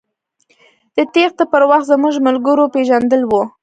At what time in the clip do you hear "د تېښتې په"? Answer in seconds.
0.95-1.57